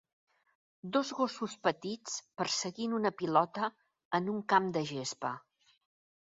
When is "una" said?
3.01-3.13